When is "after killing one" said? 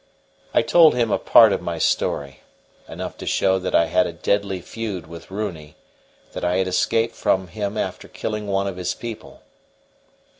7.77-8.65